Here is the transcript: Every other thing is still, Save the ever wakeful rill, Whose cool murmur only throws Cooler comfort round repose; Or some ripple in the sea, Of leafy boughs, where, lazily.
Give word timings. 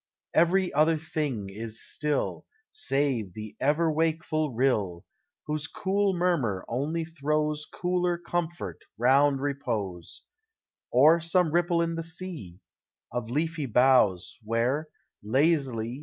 Every 0.33 0.73
other 0.73 0.97
thing 0.97 1.51
is 1.51 1.79
still, 1.79 2.47
Save 2.71 3.35
the 3.35 3.55
ever 3.59 3.91
wakeful 3.91 4.51
rill, 4.51 5.05
Whose 5.45 5.67
cool 5.67 6.13
murmur 6.15 6.65
only 6.67 7.05
throws 7.05 7.67
Cooler 7.71 8.17
comfort 8.17 8.79
round 8.97 9.41
repose; 9.41 10.23
Or 10.89 11.21
some 11.21 11.51
ripple 11.51 11.83
in 11.83 11.93
the 11.93 12.03
sea, 12.03 12.61
Of 13.11 13.29
leafy 13.29 13.67
boughs, 13.67 14.39
where, 14.43 14.87
lazily. 15.21 15.99